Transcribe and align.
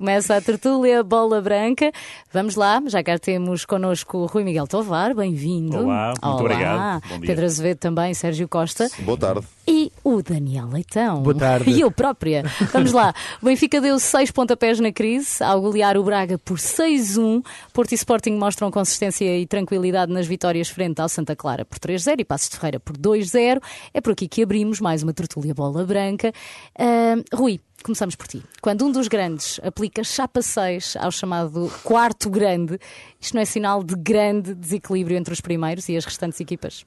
Começa 0.00 0.34
a 0.34 0.40
tertúlia 0.40 1.02
Bola 1.02 1.42
Branca. 1.42 1.92
Vamos 2.32 2.54
lá, 2.54 2.82
já 2.86 3.02
cá 3.02 3.18
temos 3.18 3.66
connosco 3.66 4.16
o 4.16 4.24
Rui 4.24 4.42
Miguel 4.44 4.66
Tovar, 4.66 5.14
bem-vindo. 5.14 5.76
Olá, 5.76 6.06
muito 6.06 6.24
Olá. 6.24 6.40
obrigado. 6.40 7.02
Bom 7.06 7.18
dia. 7.18 7.26
Pedro 7.26 7.44
Azevedo 7.44 7.76
também, 7.76 8.14
Sérgio 8.14 8.48
Costa. 8.48 8.88
Boa 9.00 9.18
tarde. 9.18 9.46
E 9.68 9.92
o 10.02 10.22
Daniel 10.22 10.68
Leitão. 10.68 11.22
Boa 11.22 11.36
tarde. 11.36 11.70
E 11.70 11.82
eu 11.82 11.90
própria. 11.90 12.44
Vamos 12.72 12.92
lá. 12.92 13.14
O 13.42 13.44
Benfica 13.44 13.78
deu 13.78 13.98
seis 14.00 14.30
pontapés 14.30 14.80
na 14.80 14.90
crise 14.90 15.44
ao 15.44 15.60
golear 15.60 15.98
o 15.98 16.02
Braga 16.02 16.38
por 16.38 16.56
6-1. 16.56 17.44
Porto 17.70 17.92
e 17.92 17.94
Sporting 17.94 18.32
mostram 18.32 18.70
consistência 18.70 19.38
e 19.38 19.46
tranquilidade 19.46 20.10
nas 20.10 20.26
vitórias 20.26 20.68
frente 20.70 21.00
ao 21.00 21.10
Santa 21.10 21.36
Clara 21.36 21.66
por 21.66 21.78
3-0 21.78 22.20
e 22.20 22.24
Passos 22.24 22.48
de 22.48 22.56
Ferreira 22.56 22.80
por 22.80 22.96
2-0. 22.96 23.60
É 23.92 24.00
por 24.00 24.14
aqui 24.14 24.26
que 24.26 24.42
abrimos 24.42 24.80
mais 24.80 25.02
uma 25.02 25.12
tertúlia 25.12 25.52
bola 25.52 25.84
branca. 25.84 26.32
Ah, 26.76 27.16
Rui, 27.32 27.60
começamos 27.84 28.14
por 28.14 28.26
ti. 28.26 28.42
Quando 28.60 28.84
um 28.84 28.92
dos 28.92 29.08
grandes 29.08 29.60
aplica 29.62 30.02
chapa 30.04 30.42
6 30.42 30.96
ao 30.96 31.10
chamado 31.10 31.70
quarto 31.82 32.30
grande, 32.30 32.78
isto 33.20 33.34
não 33.34 33.42
é 33.42 33.44
sinal 33.44 33.82
de 33.82 33.94
grande 33.94 34.54
desequilíbrio 34.54 35.16
entre 35.16 35.32
os 35.32 35.40
primeiros 35.40 35.88
e 35.88 35.96
as 35.96 36.04
restantes 36.04 36.40
equipas? 36.40 36.84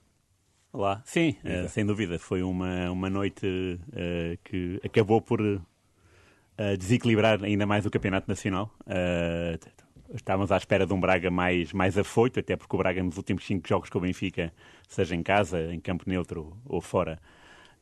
Olá. 0.71 1.03
Sim, 1.05 1.35
eh, 1.43 1.67
sem 1.67 1.85
dúvida. 1.85 2.17
Foi 2.17 2.41
uma, 2.41 2.89
uma 2.89 3.07
noite 3.07 3.79
eh, 3.95 4.39
que 4.43 4.81
acabou 4.83 5.21
por 5.21 5.39
eh, 6.57 6.77
desequilibrar 6.77 7.43
ainda 7.43 7.67
mais 7.67 7.85
o 7.85 7.91
Campeonato 7.91 8.27
Nacional. 8.27 8.71
Estávamos 10.11 10.51
à 10.51 10.57
espera 10.57 10.85
de 10.85 10.93
um 10.93 10.99
Braga 10.99 11.29
mais, 11.29 11.71
mais 11.73 11.95
afoito, 11.95 12.39
até 12.39 12.55
porque 12.55 12.75
o 12.75 12.79
Braga 12.79 13.03
nos 13.03 13.17
últimos 13.17 13.45
cinco 13.45 13.67
jogos 13.67 13.89
com 13.89 13.99
o 13.99 14.01
Benfica, 14.01 14.51
seja 14.87 15.15
em 15.15 15.21
casa, 15.21 15.71
em 15.71 15.79
campo 15.79 16.05
neutro 16.07 16.57
ou 16.65 16.81
fora, 16.81 17.19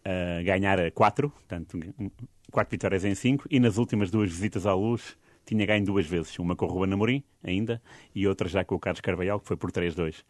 eh, 0.03 0.43
ganhara 0.43 0.89
quatro, 0.91 1.29
portanto, 1.29 1.77
um- 1.99 2.09
quatro 2.51 2.71
vitórias 2.71 3.05
em 3.05 3.15
cinco, 3.15 3.45
e 3.49 3.59
nas 3.59 3.77
últimas 3.77 4.11
duas 4.11 4.29
visitas 4.29 4.65
à 4.65 4.73
luz 4.73 5.17
tinha 5.45 5.65
ganho 5.65 5.85
duas 5.85 6.05
vezes, 6.05 6.37
uma 6.39 6.55
com 6.55 6.65
o 6.65 6.69
Ruben 6.69 6.93
Amorim, 6.93 7.23
ainda, 7.43 7.81
e 8.13 8.27
outra 8.27 8.47
já 8.47 8.63
com 8.63 8.75
o 8.75 8.79
Carlos 8.79 9.01
Carvalhal, 9.01 9.39
que 9.39 9.47
foi 9.47 9.57
por 9.57 9.71
3-2. 9.71 10.23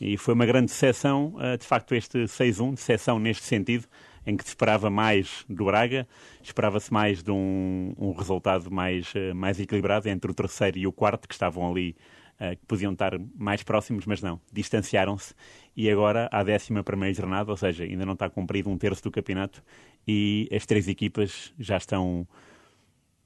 E 0.00 0.16
foi 0.18 0.34
uma 0.34 0.44
grande 0.44 0.66
decepção, 0.66 1.34
eh, 1.40 1.56
de 1.56 1.64
facto, 1.64 1.94
este 1.94 2.26
6-1, 2.26 2.74
decepção 2.74 3.18
neste 3.18 3.44
sentido, 3.44 3.86
em 4.26 4.36
que 4.36 4.42
se 4.42 4.50
esperava 4.50 4.90
mais 4.90 5.44
do 5.48 5.66
Braga, 5.66 6.06
esperava-se 6.42 6.92
mais 6.92 7.22
de 7.22 7.30
um, 7.30 7.94
um 7.96 8.12
resultado 8.12 8.70
mais, 8.70 9.12
eh, 9.14 9.32
mais 9.32 9.60
equilibrado 9.60 10.08
entre 10.08 10.30
o 10.30 10.34
terceiro 10.34 10.76
e 10.78 10.86
o 10.86 10.92
quarto, 10.92 11.28
que 11.28 11.34
estavam 11.34 11.70
ali, 11.70 11.96
que 12.38 12.66
podiam 12.66 12.92
estar 12.92 13.12
mais 13.34 13.62
próximos, 13.62 14.04
mas 14.06 14.20
não, 14.20 14.40
distanciaram-se. 14.52 15.34
E 15.76 15.90
agora, 15.90 16.28
à 16.30 16.42
décima 16.42 16.82
primeira 16.84 17.14
jornada, 17.14 17.50
ou 17.50 17.56
seja, 17.56 17.84
ainda 17.84 18.04
não 18.04 18.12
está 18.12 18.28
cumprido 18.28 18.70
um 18.70 18.76
terço 18.76 19.02
do 19.02 19.10
campeonato, 19.10 19.62
e 20.06 20.48
as 20.52 20.66
três 20.66 20.86
equipas 20.88 21.52
já 21.58 21.76
estão 21.76 22.26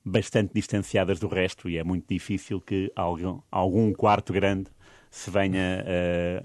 bastante 0.04 0.52
distanciadas 0.54 1.18
do 1.18 1.28
resto 1.28 1.68
e 1.68 1.76
é 1.76 1.84
muito 1.84 2.06
difícil 2.08 2.60
que 2.60 2.90
algum, 2.96 3.40
algum 3.50 3.92
quarto 3.92 4.32
grande 4.32 4.70
se 5.10 5.30
venha 5.30 5.84
eh, 5.86 6.42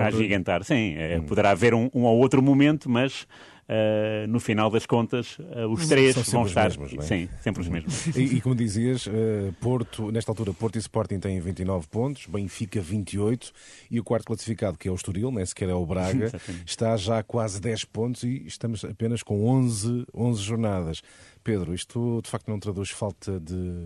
A 0.00 0.06
agigantar. 0.06 0.64
Sim, 0.64 0.94
eh, 0.96 1.20
poderá 1.20 1.50
haver 1.50 1.74
um, 1.74 1.90
um 1.92 2.04
ou 2.04 2.18
outro 2.18 2.40
momento, 2.40 2.88
mas 2.88 3.26
eh, 3.70 4.26
no 4.26 4.40
final 4.40 4.70
das 4.70 4.86
contas 4.86 5.36
eh, 5.52 5.66
os 5.66 5.86
três 5.86 6.14
São 6.14 6.24
sempre 6.24 6.32
vão 6.32 6.42
os 6.42 6.48
estar. 6.48 6.64
mesmos, 6.64 6.92
não 6.94 7.02
é? 7.02 7.06
Sim, 7.06 7.28
sempre 7.42 7.60
os 7.60 7.68
mesmos. 7.68 8.06
E, 8.16 8.36
e 8.36 8.40
como 8.40 8.54
dizias, 8.54 9.06
eh, 9.06 9.52
Porto, 9.60 10.10
nesta 10.10 10.32
altura, 10.32 10.54
Porto 10.54 10.76
e 10.76 10.78
Sporting 10.78 11.20
têm 11.20 11.38
29 11.38 11.86
pontos, 11.88 12.24
Benfica 12.26 12.80
28 12.80 13.52
e 13.90 14.00
o 14.00 14.04
quarto 14.04 14.24
classificado, 14.24 14.78
que 14.78 14.88
é 14.88 14.90
o 14.90 14.94
Estoril, 14.94 15.30
nem 15.30 15.44
sequer 15.44 15.68
é 15.68 15.74
o 15.74 15.84
Braga, 15.84 16.32
está 16.64 16.96
já 16.96 17.18
a 17.18 17.22
quase 17.22 17.60
10 17.60 17.84
pontos 17.84 18.22
e 18.22 18.46
estamos 18.46 18.84
apenas 18.84 19.22
com 19.22 19.46
11, 19.46 20.06
11 20.14 20.42
jornadas. 20.42 21.02
Pedro, 21.44 21.74
isto 21.74 22.22
de 22.22 22.30
facto 22.30 22.48
não 22.48 22.58
traduz 22.58 22.88
falta 22.88 23.38
de, 23.38 23.84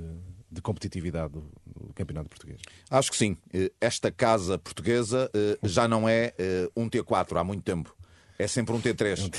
de 0.49 0.63
competitividade 0.63 1.33
do, 1.33 1.41
do 1.67 1.93
campeonato 1.93 2.29
português? 2.29 2.61
Acho 2.89 3.11
que 3.11 3.17
sim. 3.17 3.37
Esta 3.81 4.13
casa 4.13 4.59
portuguesa 4.59 5.29
eh, 5.35 5.59
já 5.65 5.89
não 5.89 6.09
é 6.09 6.33
um 6.77 6.89
T4 6.89 7.37
há 7.37 7.43
muito 7.43 7.63
tempo. 7.65 7.95
É 8.43 8.49
sempre 8.49 8.75
um 8.75 8.81
T3. 8.81 9.33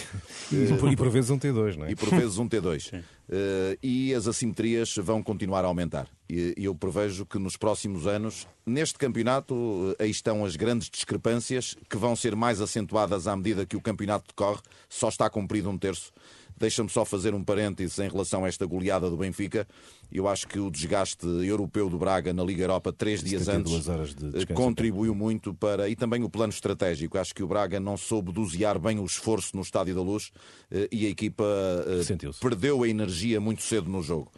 E 0.49 0.77
por, 0.79 0.93
e 0.93 0.95
por 0.95 1.09
vezes 1.09 1.29
um 1.29 1.37
T2, 1.37 1.75
não 1.75 1.85
é? 1.85 1.91
E 1.91 1.95
por 1.95 2.09
vezes 2.09 2.37
um 2.37 2.47
T2. 2.47 3.03
Eh, 3.29 3.77
e 3.81 4.13
as 4.13 4.27
assimetrias 4.27 4.95
vão 4.97 5.23
continuar 5.23 5.63
a 5.63 5.67
aumentar. 5.67 6.09
E 6.29 6.53
e 6.57 6.65
eu 6.65 6.75
prevejo 6.75 7.25
que 7.25 7.39
nos 7.39 7.55
próximos 7.55 8.05
anos, 8.05 8.45
neste 8.65 8.99
campeonato, 8.99 9.95
eh, 9.97 10.03
aí 10.03 10.11
estão 10.11 10.43
as 10.43 10.57
grandes 10.57 10.89
discrepâncias 10.89 11.77
que 11.89 11.95
vão 11.95 12.17
ser 12.17 12.35
mais 12.35 12.59
acentuadas 12.59 13.25
à 13.25 13.35
medida 13.35 13.65
que 13.65 13.77
o 13.77 13.81
campeonato 13.81 14.27
decorre. 14.27 14.61
Só 14.89 15.07
está 15.07 15.29
cumprido 15.29 15.69
um 15.69 15.77
terço. 15.77 16.11
Deixa-me 16.57 16.89
só 16.89 17.03
fazer 17.03 17.33
um 17.33 17.43
parênteses 17.43 17.97
em 17.99 18.09
relação 18.09 18.45
a 18.45 18.47
esta 18.47 18.65
goleada 18.65 19.09
do 19.09 19.17
Benfica. 19.17 19.67
Eu 20.11 20.27
acho 20.27 20.47
que 20.47 20.59
o 20.59 20.69
desgaste 20.69 21.25
europeu 21.25 21.89
do 21.89 21.97
Braga 21.97 22.31
na 22.33 22.43
Liga 22.43 22.63
Europa, 22.63 22.93
três 22.93 23.23
dias 23.23 23.43
72 23.43 23.89
antes, 23.89 24.15
de 24.15 24.43
eh, 24.43 24.45
contribuiu 24.53 25.15
muito 25.15 25.53
para. 25.53 25.89
E 25.89 25.95
também 25.95 26.23
o 26.23 26.29
plano 26.29 26.53
estratégico. 26.53 27.17
Acho 27.17 27.33
que 27.33 27.41
o 27.41 27.47
Braga 27.47 27.79
não 27.79 27.97
soube 27.97 28.31
dosear 28.31 28.79
bem 28.79 28.99
o 28.99 29.05
esforço 29.05 29.55
no 29.55 29.61
Estádio 29.61 29.95
da 29.95 30.01
Luz 30.01 30.31
eh, 30.69 30.87
e 30.91 31.05
a 31.07 31.09
equipa 31.09 31.43
eh, 31.87 32.29
perdeu 32.39 32.83
a 32.83 32.87
energia 32.87 33.41
muito 33.41 33.63
cedo 33.63 33.89
no 33.89 34.01
jogo. 34.01 34.31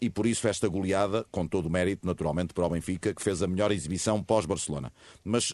E 0.00 0.10
por 0.10 0.26
isso 0.26 0.46
esta 0.46 0.68
goleada, 0.68 1.24
com 1.30 1.46
todo 1.46 1.66
o 1.66 1.70
mérito, 1.70 2.06
naturalmente, 2.06 2.52
para 2.52 2.66
o 2.66 2.70
Benfica, 2.70 3.14
que 3.14 3.22
fez 3.22 3.42
a 3.42 3.46
melhor 3.46 3.72
exibição 3.72 4.22
pós-Barcelona. 4.22 4.92
Mas 5.24 5.52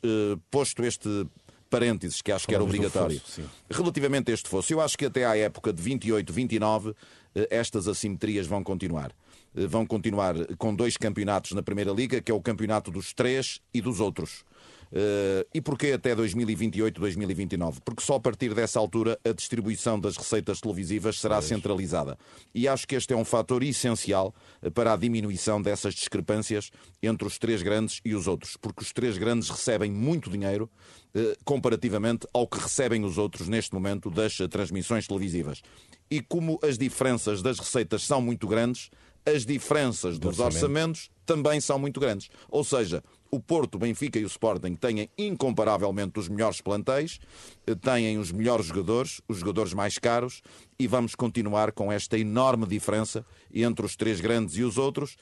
posto 0.50 0.84
este 0.84 1.26
parênteses, 1.69 2.21
que 2.23 2.33
acho 2.33 2.47
que 2.47 2.55
era 2.55 2.62
obrigatório, 2.65 3.21
fosso, 3.21 3.43
relativamente 3.71 4.31
a 4.31 4.34
este 4.34 4.49
fosse, 4.49 4.73
eu 4.73 4.81
acho 4.81 4.97
que 4.97 5.06
até 5.06 5.25
à 5.25 5.37
época 5.37 5.73
de 5.73 5.83
28, 5.83 6.33
29, 6.33 6.95
eh, 7.34 7.49
estas 7.51 7.89
assimetrias 7.89 8.47
vão 8.47 8.62
continuar. 8.62 9.12
Eh, 9.56 9.67
Vão 9.67 9.87
continuar 9.87 10.34
com 10.56 10.75
dois 10.75 10.97
campeonatos 10.97 11.53
na 11.53 11.62
Primeira 11.62 11.91
Liga, 11.93 12.21
que 12.21 12.31
é 12.31 12.34
o 12.34 12.41
campeonato 12.41 12.91
dos 12.91 13.12
três 13.12 13.61
e 13.73 13.81
dos 13.81 14.01
outros. 14.01 14.45
Eh, 14.93 15.47
e 15.54 15.60
porquê 15.60 15.93
até 15.93 16.15
2028, 16.15 17.00
2029? 17.00 17.81
Porque 17.84 18.03
só 18.03 18.15
a 18.15 18.21
partir 18.21 18.54
dessa 18.54 18.78
altura 18.78 19.19
a 19.25 19.32
distribuição 19.32 19.99
das 19.99 20.16
receitas 20.16 20.60
televisivas 20.60 21.19
será 21.19 21.41
centralizada. 21.43 22.19
E 22.54 22.66
acho 22.66 22.87
que 22.87 22.94
este 22.94 23.12
é 23.12 23.16
um 23.16 23.25
fator 23.25 23.62
essencial 23.62 24.34
eh, 24.62 24.71
para 24.71 24.93
a 24.93 24.97
diminuição 24.97 25.60
dessas 25.60 25.94
discrepâncias 25.94 26.71
entre 27.03 27.26
os 27.26 27.38
três 27.38 27.62
grandes 27.62 28.00
e 28.04 28.15
os 28.15 28.26
outros. 28.26 28.56
Porque 28.56 28.82
os 28.82 28.93
três 28.93 29.19
grandes 29.19 29.49
recebem 29.50 29.91
muito 29.91 30.31
dinheiro 30.31 30.71
eh, 31.15 31.37
comparativamente 31.44 32.26
ao 32.32 32.47
que 32.47 32.59
recebem 32.59 33.05
os 33.05 33.19
outros 33.19 33.49
neste 33.49 33.75
momento 33.75 34.10
das 34.10 34.37
transmissões 34.50 35.06
televisivas. 35.06 35.62
E 36.10 36.22
como 36.22 36.59
as 36.62 36.78
diferenças 36.78 37.43
das 37.43 37.59
receitas 37.59 38.03
são 38.03 38.22
muito 38.22 38.49
grandes, 38.49 38.91
as 39.26 39.44
diferenças 39.44 40.19
dos 40.19 40.38
orçamento. 40.38 40.55
orçamentos 40.55 41.10
também 41.26 41.60
são 41.60 41.78
muito 41.78 42.00
grandes. 42.00 42.31
Ou 42.49 42.65
seja, 42.65 43.03
o 43.31 43.41
Porto, 43.41 43.75
o 43.77 43.78
Benfica 43.78 44.19
e 44.19 44.25
o 44.25 44.27
Sporting 44.27 44.75
têm 44.75 45.09
incomparavelmente 45.16 46.19
os 46.19 46.28
melhores 46.28 46.61
plantéis, 46.61 47.19
eh, 47.66 47.75
têm 47.75 48.19
os 48.19 48.33
melhores 48.33 48.66
jogadores, 48.66 49.21
os 49.28 49.39
jogadores 49.39 49.75
mais 49.75 49.99
caros, 49.99 50.43
e 50.78 50.87
vamos 50.87 51.15
continuar 51.15 51.72
com 51.72 51.93
esta 51.93 52.19
enorme 52.19 52.67
diferença 52.67 53.25
entre 53.53 53.84
os 53.84 53.97
três 53.97 54.21
grandes 54.21 54.56
e 54.56 54.62
os 54.62 54.78
outros, 54.78 55.17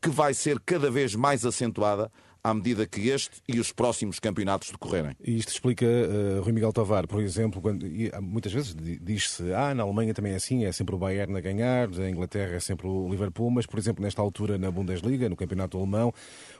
que 0.00 0.08
vai 0.08 0.34
ser 0.34 0.58
cada 0.60 0.90
vez 0.90 1.14
mais 1.14 1.44
acentuada 1.44 2.10
à 2.44 2.52
medida 2.52 2.84
que 2.86 3.08
este 3.08 3.40
e 3.48 3.60
os 3.60 3.70
próximos 3.72 4.18
campeonatos 4.18 4.70
decorrerem. 4.72 5.12
E 5.24 5.36
isto 5.38 5.50
explica 5.52 5.86
eh, 5.86 6.40
Rui 6.42 6.52
Miguel 6.52 6.72
Tovar, 6.72 7.06
por 7.06 7.20
exemplo, 7.22 7.62
quando, 7.62 7.86
e, 7.86 8.10
há- 8.12 8.20
muitas 8.20 8.52
vezes 8.52 8.74
di- 8.74 8.98
diz-se, 8.98 9.52
ah, 9.54 9.72
na 9.74 9.84
Alemanha 9.84 10.12
também 10.12 10.32
é 10.32 10.36
assim, 10.36 10.64
é 10.64 10.72
sempre 10.72 10.94
o 10.94 10.98
Bayern 10.98 11.36
a 11.36 11.40
ganhar, 11.40 11.88
na 11.88 12.10
Inglaterra 12.10 12.56
é 12.56 12.60
sempre 12.60 12.88
o 12.88 13.08
Liverpool, 13.08 13.48
mas, 13.50 13.64
por 13.64 13.78
exemplo, 13.78 14.02
nesta 14.02 14.20
altura 14.20 14.58
na 14.58 14.70
Bundesliga, 14.72 15.28
no 15.28 15.36
campeonato 15.36 15.78
alemão, 15.78 16.12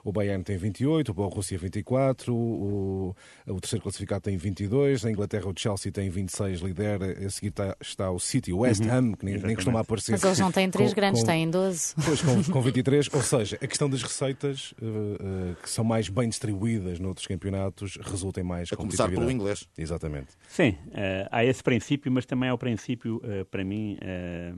o 0.04 0.12
Bayern 0.12 0.44
tem 0.44 0.56
28, 0.56 1.08
o 1.10 1.14
Borussia 1.14 1.58
24, 1.58 2.32
o, 2.32 3.16
o 3.48 3.60
terceiro 3.60 3.82
classificado 3.82 4.22
tem 4.22 4.36
22, 4.36 5.02
na 5.02 5.10
Inglaterra 5.10 5.48
o 5.48 5.52
Chelsea 5.56 5.90
tem 5.90 6.08
26, 6.10 6.60
lidera, 6.60 7.26
a 7.26 7.30
seguir 7.30 7.48
está, 7.48 7.76
está 7.80 8.10
o 8.10 8.20
City, 8.20 8.52
o 8.52 8.58
West 8.58 8.82
Ham, 8.82 9.14
que 9.14 9.24
nem, 9.24 9.36
nem 9.38 9.56
costuma 9.56 9.80
aparecer. 9.80 10.12
Mas 10.12 10.22
eles 10.22 10.38
não 10.38 10.52
têm 10.52 10.70
três 10.70 10.90
Com- 10.90 10.96
grandes, 10.96 11.22
com- 11.22 11.26
têm 11.26 11.50
12. 11.50 11.94
Pois, 12.04 12.22
com, 12.22 12.44
com 12.52 12.62
23, 12.62 13.08
ou 13.12 13.22
seja, 13.22 13.58
a 13.60 13.66
questão 13.66 13.90
das 13.90 14.02
receitas 14.02 14.74
eh, 14.80 14.84
eh, 14.86 15.54
que 15.62 15.71
são 15.72 15.84
mais 15.84 16.08
bem 16.08 16.28
distribuídas 16.28 17.00
noutros 17.00 17.26
campeonatos 17.26 17.96
resultem 18.02 18.44
mais 18.44 18.72
A 18.72 18.76
começar 18.76 19.08
pelo 19.08 19.30
inglês. 19.30 19.68
Exatamente. 19.76 20.32
Sim, 20.48 20.76
eh, 20.92 21.26
há 21.30 21.44
esse 21.44 21.62
princípio, 21.62 22.12
mas 22.12 22.26
também 22.26 22.48
há 22.48 22.54
o 22.54 22.58
princípio, 22.58 23.20
eh, 23.24 23.44
para 23.44 23.64
mim, 23.64 23.96
eh, 24.00 24.52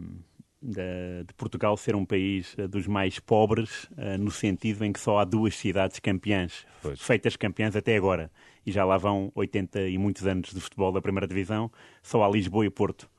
de, 0.60 1.34
Portugal 1.36 1.76
ser 1.76 1.94
um 1.94 2.04
país 2.04 2.56
dos 2.70 2.86
mais 2.86 3.18
pobres, 3.18 3.86
no 4.18 4.30
sentido 4.30 4.82
em 4.82 4.92
que 4.94 4.98
só 4.98 5.18
há 5.18 5.24
duas 5.24 5.54
cidades 5.54 5.98
campeãs, 5.98 6.64
Pois. 6.80 7.00
feitas 7.02 7.36
campeãs 7.36 7.76
até 7.76 7.96
agora. 7.96 8.30
E 8.64 8.72
já 8.72 8.82
lá 8.82 8.96
vão 8.96 9.30
80 9.34 9.82
e 9.82 9.98
muitos 9.98 10.26
anos 10.26 10.54
de 10.54 10.60
futebol 10.60 10.90
da 10.90 11.02
primeira 11.02 11.26
divisão, 11.26 11.70
só 12.02 12.24
há 12.24 12.30
Lisboa 12.30 12.64
e 12.64 12.70
Porto. 12.70 13.10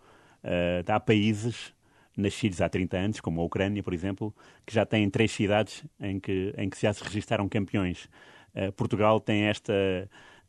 Há 0.88 1.00
países 1.00 1.75
nascidos 2.18 2.62
há 2.62 2.70
30 2.70 2.98
anos, 2.98 3.20
como 3.20 3.42
a 3.42 3.44
Ucrânia, 3.44 3.84
por 3.84 3.94
exemplo, 3.94 4.34
que 4.66 4.74
já 4.74 4.86
têm 4.86 5.10
três 5.10 5.32
cidades 5.32 5.84
em 6.00 6.20
que, 6.20 6.54
em 6.58 6.70
que 6.70 6.82
já 6.82 6.94
se 6.94 7.04
registaram 7.04 7.48
campeões. 7.50 8.10
Eh, 8.54 8.72
Portugal 8.72 9.20
tem 9.20 9.44
esta 9.44 9.74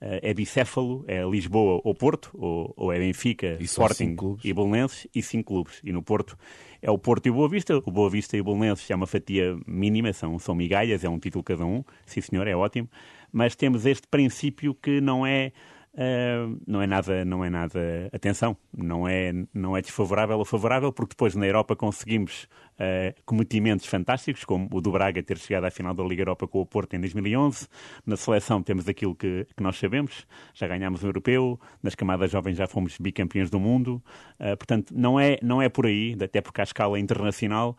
é 0.01 0.35
bicéfalo, 0.35 1.05
é 1.09 1.23
Lisboa 1.25 1.81
ou 1.83 1.95
Porto, 1.95 2.31
ou, 2.35 2.73
ou 2.77 2.93
é 2.93 2.99
Benfica, 2.99 3.57
E 3.59 3.65
Sporting 3.65 4.17
e 4.45 4.53
Belenenses, 4.53 5.07
e 5.15 5.23
cinco 5.23 5.55
clubes. 5.55 5.81
E 5.83 5.93
no 5.93 6.03
Porto 6.03 6.37
é 6.83 6.91
o 6.91 6.99
Porto 6.99 7.27
e 7.27 7.31
o 7.31 7.35
Boa 7.35 7.49
Vista. 7.49 7.77
O 7.79 7.91
Boa 7.91 8.11
Vista 8.11 8.37
e 8.37 8.41
o 8.41 8.45
Belenenses 8.45 8.91
é 8.91 8.95
uma 8.95 9.07
fatia 9.07 9.57
mínima, 9.67 10.13
são, 10.13 10.39
são 10.39 10.55
migalhas, 10.55 11.03
é 11.03 11.09
um 11.09 11.19
título 11.19 11.43
cada 11.43 11.65
um. 11.65 11.83
Sim, 12.05 12.21
senhor, 12.21 12.47
é 12.47 12.55
ótimo. 12.55 12.89
Mas 13.33 13.57
temos 13.57 13.87
este 13.87 14.07
princípio 14.07 14.75
que 14.75 15.01
não 15.01 15.27
é 15.27 15.53
Uh, 15.97 16.61
não 16.67 16.83
é 16.83 16.87
nada, 16.87 17.25
não 17.25 17.43
é 17.43 17.49
nada, 17.49 18.11
atenção, 18.13 18.55
não 18.77 19.09
é, 19.09 19.33
não 19.55 19.75
é 19.75 19.81
desfavorável 19.81 20.39
ou 20.39 20.45
favorável, 20.45 20.93
porque 20.93 21.15
depois 21.15 21.35
na 21.35 21.47
Europa 21.47 21.75
conseguimos 21.75 22.47
uh, 22.75 23.19
cometimentos 23.25 23.87
fantásticos, 23.87 24.45
como 24.45 24.69
o 24.71 24.83
do 24.83 24.93
Braga 24.93 25.23
ter 25.23 25.39
chegado 25.39 25.65
à 25.65 25.71
final 25.71 25.95
da 25.95 26.05
Liga 26.05 26.21
Europa 26.21 26.47
com 26.47 26.61
o 26.61 26.67
Porto 26.67 26.93
em 26.95 27.01
2011. 27.01 27.67
Na 28.05 28.15
seleção 28.15 28.63
temos 28.63 28.87
aquilo 28.87 29.15
que, 29.15 29.47
que 29.57 29.63
nós 29.63 29.79
sabemos, 29.79 30.27
já 30.53 30.69
ganhámos 30.69 31.03
o 31.03 31.07
Europeu, 31.07 31.59
nas 31.83 31.95
camadas 31.95 32.31
jovens 32.31 32.59
já 32.59 32.67
fomos 32.67 32.99
bicampeões 32.99 33.49
do 33.49 33.59
mundo. 33.59 34.03
Uh, 34.39 34.55
portanto, 34.59 34.93
não 34.95 35.19
é, 35.19 35.39
não 35.41 35.63
é 35.63 35.71
por 35.71 35.87
aí, 35.87 36.15
até 36.23 36.43
porque 36.43 36.61
à 36.61 36.65
escala 36.65 37.01
internacional, 37.01 37.77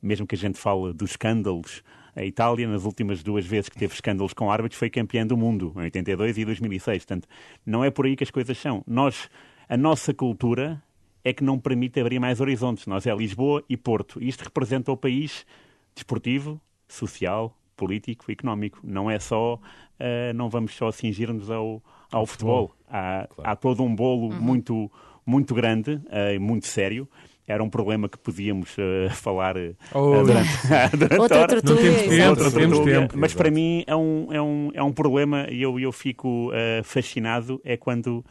mesmo 0.00 0.26
que 0.26 0.34
a 0.34 0.38
gente 0.38 0.58
fale 0.58 0.92
dos 0.92 1.10
escândalos 1.10 1.82
a 2.18 2.24
Itália, 2.24 2.66
nas 2.66 2.84
últimas 2.84 3.22
duas 3.22 3.46
vezes 3.46 3.68
que 3.68 3.78
teve 3.78 3.94
escândalos 3.94 4.32
com 4.32 4.50
árbitros, 4.50 4.76
foi 4.76 4.90
campeã 4.90 5.24
do 5.24 5.36
mundo, 5.36 5.72
em 5.76 5.82
82 5.82 6.38
e 6.38 6.44
2006. 6.44 7.04
Portanto, 7.04 7.28
não 7.64 7.84
é 7.84 7.90
por 7.90 8.06
aí 8.06 8.16
que 8.16 8.24
as 8.24 8.30
coisas 8.30 8.58
são. 8.58 8.82
Nós, 8.88 9.30
a 9.68 9.76
nossa 9.76 10.12
cultura 10.12 10.82
é 11.24 11.32
que 11.32 11.44
não 11.44 11.60
permite 11.60 12.00
abrir 12.00 12.18
mais 12.18 12.40
horizontes. 12.40 12.86
Nós 12.86 13.06
é 13.06 13.14
Lisboa 13.14 13.62
e 13.68 13.76
Porto. 13.76 14.20
Isto 14.20 14.42
representa 14.42 14.90
o 14.90 14.96
país 14.96 15.46
desportivo, 15.94 16.60
social, 16.88 17.56
político, 17.76 18.32
económico. 18.32 18.80
Não 18.82 19.08
é 19.08 19.20
só, 19.20 19.54
uh, 19.54 20.34
não 20.34 20.50
vamos 20.50 20.74
só 20.74 20.90
cingir-nos 20.90 21.48
ao, 21.48 21.80
ao 22.10 22.26
futebol. 22.26 22.74
Há, 22.88 23.28
claro. 23.30 23.50
há, 23.50 23.54
todo 23.54 23.84
um 23.84 23.94
bolo 23.94 24.32
uhum. 24.32 24.40
muito, 24.40 24.90
muito 25.24 25.54
grande 25.54 26.00
e 26.32 26.36
uh, 26.36 26.40
muito 26.40 26.66
sério 26.66 27.08
era 27.48 27.64
um 27.64 27.70
problema 27.70 28.08
que 28.08 28.18
podíamos 28.18 28.76
uh, 28.76 29.08
falar 29.16 29.56
uh, 29.56 29.74
oh. 29.94 30.22
durante, 30.22 30.50
durante 30.96 31.18
outra 31.18 31.48
tertúlia. 31.48 33.08
Mas 33.14 33.32
para 33.34 33.50
mim 33.50 33.82
é 33.86 33.96
um, 33.96 34.28
é 34.30 34.42
um, 34.42 34.70
é 34.74 34.82
um 34.82 34.92
problema 34.92 35.46
e 35.50 35.62
eu, 35.62 35.80
eu 35.80 35.90
fico 35.90 36.50
uh, 36.50 36.84
fascinado 36.84 37.60
é 37.64 37.76
quando 37.76 38.22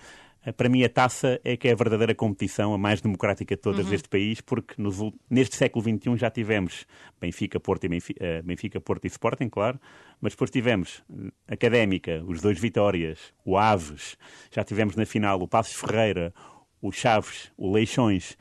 para 0.55 0.69
mim 0.69 0.81
a 0.83 0.87
taça 0.87 1.41
é 1.43 1.57
que 1.57 1.67
é 1.67 1.73
a 1.73 1.75
verdadeira 1.75 2.15
competição, 2.15 2.73
a 2.73 2.77
mais 2.77 3.01
democrática 3.01 3.53
de 3.53 3.61
todas 3.61 3.83
uhum. 3.83 3.91
deste 3.91 4.07
país, 4.07 4.39
porque 4.39 4.81
nos, 4.81 4.97
neste 5.29 5.57
século 5.57 5.83
XXI 5.83 6.15
já 6.15 6.29
tivemos 6.29 6.85
Benfica, 7.19 7.59
Porto 7.59 7.83
e, 7.83 7.89
Benfica, 7.89 8.41
Benfica, 8.45 8.79
Porto 8.79 9.03
e 9.03 9.07
Sporting, 9.07 9.49
claro, 9.49 9.77
mas 10.21 10.31
depois 10.31 10.49
tivemos 10.49 11.03
Académica, 11.49 12.23
os 12.25 12.39
dois 12.39 12.57
Vitórias, 12.57 13.33
o 13.43 13.57
Aves, 13.57 14.17
já 14.49 14.63
tivemos 14.63 14.95
na 14.95 15.05
final 15.05 15.41
o 15.41 15.49
Passos 15.49 15.75
Ferreira, 15.75 16.33
o 16.81 16.93
Chaves, 16.93 17.51
o 17.57 17.69
Leixões 17.73 18.37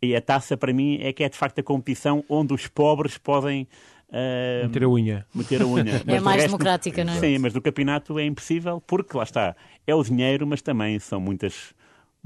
e 0.00 0.14
a 0.14 0.20
taça, 0.20 0.56
para 0.56 0.72
mim, 0.72 0.98
é 1.00 1.12
que 1.12 1.24
é 1.24 1.28
de 1.28 1.36
facto 1.36 1.58
a 1.58 1.62
competição 1.62 2.24
onde 2.28 2.52
os 2.52 2.66
pobres 2.66 3.18
podem. 3.18 3.66
Uh, 4.08 4.66
meter 4.66 4.84
a 4.84 4.88
unha. 4.88 5.26
Meter 5.34 5.62
a 5.62 5.66
unha. 5.66 6.02
é 6.06 6.20
mais 6.20 6.36
resto, 6.36 6.48
democrática, 6.48 7.04
não 7.04 7.14
é? 7.14 7.20
Sim, 7.20 7.38
mas 7.38 7.54
no 7.54 7.60
campeonato 7.60 8.18
é 8.18 8.24
impossível, 8.24 8.80
porque 8.86 9.16
lá 9.16 9.24
está, 9.24 9.56
é 9.86 9.94
o 9.94 10.02
dinheiro, 10.02 10.46
mas 10.46 10.62
também 10.62 10.98
são 10.98 11.20
muitas 11.20 11.74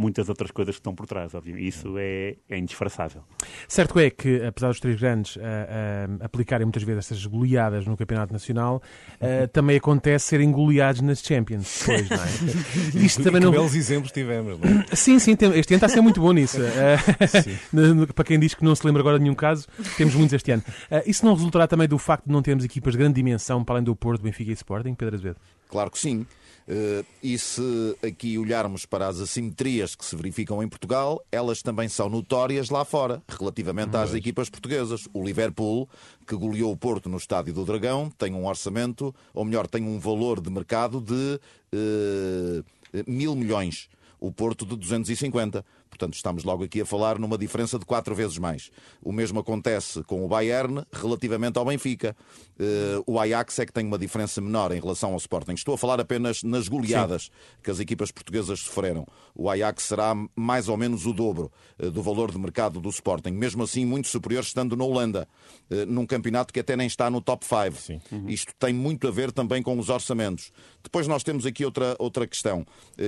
muitas 0.00 0.30
outras 0.30 0.50
coisas 0.50 0.76
que 0.76 0.80
estão 0.80 0.94
por 0.94 1.06
trás, 1.06 1.34
óbvio. 1.34 1.58
Isso 1.58 1.94
é, 1.98 2.36
é 2.48 2.58
indisfarçável. 2.58 3.22
Certo 3.68 3.98
é 3.98 4.08
que, 4.08 4.42
apesar 4.42 4.68
dos 4.68 4.80
três 4.80 4.98
grandes 4.98 5.36
uh, 5.36 5.40
uh, 5.40 6.24
aplicarem 6.24 6.64
muitas 6.64 6.82
vezes 6.82 7.06
essas 7.06 7.26
goleadas 7.26 7.86
no 7.86 7.96
Campeonato 7.96 8.32
Nacional, 8.32 8.82
uh, 9.20 9.48
também 9.52 9.76
acontece 9.76 10.26
serem 10.26 10.50
goleados 10.50 11.02
nas 11.02 11.20
Champions. 11.20 11.80
Depois, 11.80 12.08
não 12.08 12.16
é? 12.16 13.04
Isto 13.04 13.22
também 13.22 13.40
não... 13.42 13.50
belos 13.50 13.74
exemplos 13.74 14.10
tivemos, 14.10 14.58
não 14.58 14.70
é? 14.70 14.96
Sim, 14.96 15.18
sim, 15.18 15.36
tem... 15.36 15.50
este 15.58 15.74
ano 15.74 15.76
está 15.76 15.86
a 15.86 15.90
ser 15.90 16.00
muito 16.00 16.20
bom 16.20 16.32
nisso. 16.32 16.58
para 18.14 18.24
quem 18.24 18.38
diz 18.38 18.54
que 18.54 18.64
não 18.64 18.74
se 18.74 18.86
lembra 18.86 19.02
agora 19.02 19.18
de 19.18 19.24
nenhum 19.24 19.34
caso, 19.34 19.68
temos 19.98 20.14
muitos 20.14 20.32
este 20.32 20.50
ano. 20.50 20.62
isso 21.04 21.26
não 21.26 21.34
resultará 21.34 21.66
também 21.66 21.86
do 21.86 21.98
facto 21.98 22.24
de 22.24 22.32
não 22.32 22.40
termos 22.40 22.64
equipas 22.64 22.92
de 22.92 22.98
grande 22.98 23.14
dimensão 23.14 23.62
para 23.62 23.74
além 23.74 23.84
do 23.84 23.94
Porto, 23.94 24.22
Benfica 24.22 24.50
e 24.50 24.54
Sporting, 24.54 24.94
Pedro 24.94 25.14
Azevedo? 25.14 25.36
Claro 25.70 25.90
que 25.90 25.98
sim. 25.98 26.26
Eh, 26.72 27.04
e 27.20 27.36
se 27.36 27.96
aqui 28.00 28.38
olharmos 28.38 28.86
para 28.86 29.08
as 29.08 29.18
assimetrias 29.18 29.96
que 29.96 30.04
se 30.04 30.14
verificam 30.14 30.62
em 30.62 30.68
Portugal, 30.68 31.20
elas 31.32 31.62
também 31.62 31.88
são 31.88 32.08
notórias 32.08 32.70
lá 32.70 32.84
fora, 32.84 33.20
relativamente 33.28 33.96
às 33.96 34.14
equipas 34.14 34.48
portuguesas. 34.48 35.08
O 35.12 35.24
Liverpool, 35.24 35.88
que 36.24 36.36
goleou 36.36 36.70
o 36.70 36.76
Porto 36.76 37.08
no 37.08 37.16
Estádio 37.16 37.52
do 37.52 37.64
Dragão, 37.64 38.08
tem 38.16 38.34
um 38.34 38.46
orçamento, 38.46 39.12
ou 39.34 39.44
melhor, 39.44 39.66
tem 39.66 39.82
um 39.82 39.98
valor 39.98 40.40
de 40.40 40.48
mercado 40.48 41.00
de 41.00 41.40
uh, 41.74 42.64
mil 43.04 43.34
milhões. 43.34 43.88
O 44.20 44.30
Porto 44.30 44.64
de 44.64 44.76
250. 44.76 45.64
Portanto, 45.90 46.14
estamos 46.14 46.44
logo 46.44 46.64
aqui 46.64 46.80
a 46.80 46.86
falar 46.86 47.18
numa 47.18 47.36
diferença 47.36 47.78
de 47.78 47.84
quatro 47.84 48.14
vezes 48.14 48.38
mais. 48.38 48.70
O 49.02 49.12
mesmo 49.12 49.40
acontece 49.40 50.02
com 50.04 50.24
o 50.24 50.28
Bayern 50.28 50.82
relativamente 50.92 51.58
ao 51.58 51.64
Benfica. 51.64 52.16
Uh, 52.58 53.02
o 53.06 53.18
Ajax 53.18 53.58
é 53.58 53.66
que 53.66 53.72
tem 53.72 53.84
uma 53.84 53.98
diferença 53.98 54.40
menor 54.40 54.70
em 54.70 54.80
relação 54.80 55.12
ao 55.12 55.16
Sporting. 55.16 55.52
Estou 55.52 55.74
a 55.74 55.78
falar 55.78 56.00
apenas 56.00 56.42
nas 56.42 56.68
goleadas 56.68 57.24
Sim. 57.24 57.30
que 57.62 57.70
as 57.70 57.80
equipas 57.80 58.10
portuguesas 58.10 58.60
sofreram. 58.60 59.06
O 59.34 59.50
Ajax 59.50 59.82
será 59.84 60.14
mais 60.36 60.68
ou 60.68 60.76
menos 60.76 61.06
o 61.06 61.12
dobro 61.12 61.50
uh, 61.78 61.90
do 61.90 62.02
valor 62.02 62.30
de 62.30 62.38
mercado 62.38 62.80
do 62.80 62.88
Sporting, 62.88 63.32
mesmo 63.32 63.62
assim 63.64 63.84
muito 63.84 64.08
superior 64.08 64.42
estando 64.42 64.76
na 64.76 64.84
Holanda, 64.84 65.28
uh, 65.70 65.86
num 65.86 66.06
campeonato 66.06 66.52
que 66.52 66.60
até 66.60 66.76
nem 66.76 66.86
está 66.86 67.10
no 67.10 67.20
top 67.20 67.44
5. 67.44 68.04
Uhum. 68.12 68.28
Isto 68.28 68.54
tem 68.58 68.72
muito 68.72 69.08
a 69.08 69.10
ver 69.10 69.32
também 69.32 69.62
com 69.62 69.78
os 69.78 69.88
orçamentos. 69.88 70.52
Depois 70.82 71.08
nós 71.08 71.22
temos 71.24 71.44
aqui 71.44 71.64
outra, 71.64 71.96
outra 71.98 72.26
questão, 72.26 72.66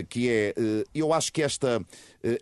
que 0.08 0.28
é, 0.28 0.54
eu 0.94 1.12
acho 1.12 1.32
que 1.32 1.42
esta, 1.42 1.82